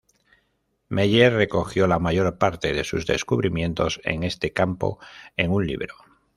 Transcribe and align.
Meyer 0.89 1.31
recogió 1.35 1.85
la 1.85 1.99
mayor 1.99 2.39
parte 2.39 2.73
de 2.73 2.83
sus 2.83 3.05
descubrimientos 3.05 4.01
en 4.03 4.23
este 4.23 4.51
campo 4.51 4.97
en 5.37 5.51
un 5.51 5.67
libro. 5.67 5.93